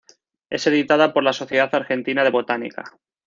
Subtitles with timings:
[0.49, 2.97] Es editada por la Sociedad Argentina de Botánica.